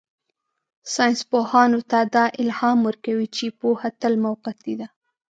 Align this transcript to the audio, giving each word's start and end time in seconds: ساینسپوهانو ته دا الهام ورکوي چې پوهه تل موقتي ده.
ساینسپوهانو 0.93 1.79
ته 1.91 1.99
دا 2.15 2.25
الهام 2.41 2.77
ورکوي 2.87 3.27
چې 3.35 3.45
پوهه 3.59 3.89
تل 4.01 4.13
موقتي 4.25 4.73
ده. 4.79 4.87